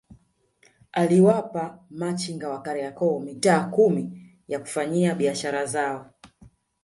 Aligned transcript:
Aliwapa 0.91 1.79
machinga 1.89 2.49
wa 2.49 2.61
Kariakoo 2.61 3.19
mitaa 3.19 3.63
kumi 3.65 4.31
ya 4.47 4.59
kufanyia 4.59 5.15
biashara 5.15 5.65
zao 5.65 6.11